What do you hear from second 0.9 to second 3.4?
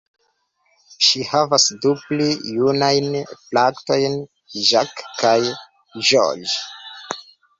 Ŝi havas du pli junajn